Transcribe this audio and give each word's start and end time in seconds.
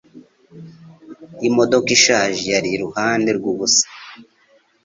Imodoka 1.47 1.87
ishaje 1.97 2.43
yari 2.53 2.69
iruhande 2.75 3.29
rwubusa. 3.37 3.85